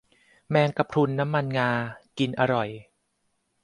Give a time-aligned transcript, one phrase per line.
[0.49, 1.69] แมงกะพรุนน้ำมันงา
[2.17, 2.69] กินอร่อย